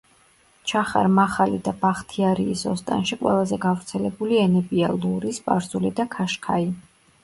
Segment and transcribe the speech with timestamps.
[0.69, 6.73] ჩახარ-მახალი და ბახთიარიის ოსტანში ყველაზე გავრცელებული ენებია: ლური, სპარსული და ქაშქაი.